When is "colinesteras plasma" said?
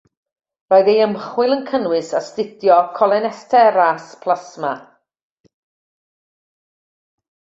3.01-4.73